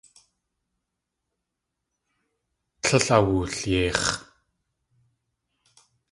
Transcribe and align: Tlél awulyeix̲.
Tlél 2.83 3.07
awulyeix̲. 3.17 4.05